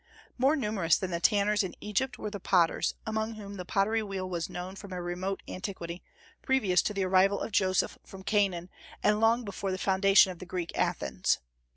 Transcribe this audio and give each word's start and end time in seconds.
More 0.39 0.55
numerous 0.55 0.97
than 0.97 1.11
the 1.11 1.19
tanners 1.19 1.61
in 1.61 1.75
Egypt 1.79 2.17
were 2.17 2.31
the 2.31 2.39
potters, 2.39 2.95
among 3.05 3.35
whom 3.35 3.57
the 3.57 3.65
pottery 3.65 4.01
wheel 4.01 4.27
was 4.27 4.49
known 4.49 4.75
from 4.75 4.91
a 4.91 4.99
remote 4.99 5.43
antiquity, 5.47 6.01
previous 6.41 6.81
to 6.81 6.93
the 6.95 7.03
arrival 7.05 7.39
of 7.39 7.51
Joseph 7.51 7.99
from 8.03 8.23
Canaan, 8.23 8.71
and 9.03 9.21
long 9.21 9.45
before 9.45 9.69
the 9.71 9.77
foundation 9.77 10.31
of 10.31 10.39
the 10.39 10.45
Greek 10.47 10.75
Athens. 10.75 11.37